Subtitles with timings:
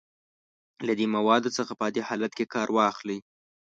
[0.87, 3.19] له دې موادو څخه په عادي حالت کې کار واخلئ.